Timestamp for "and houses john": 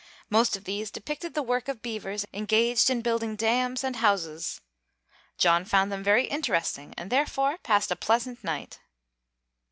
3.83-5.63